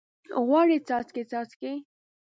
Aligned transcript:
غواړي 0.47 0.77
څاڅکي، 0.87 1.23
څاڅکي 1.31 1.73